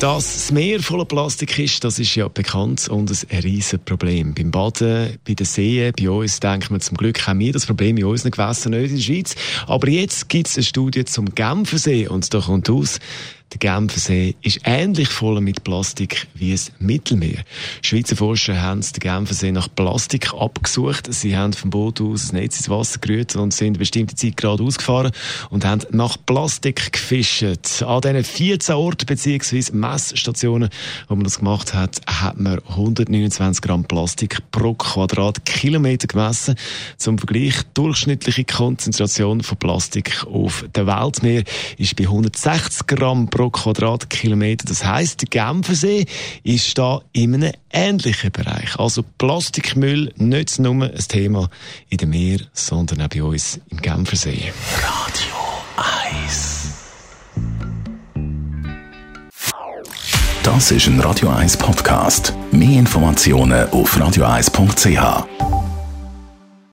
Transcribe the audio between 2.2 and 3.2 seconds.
bekannt und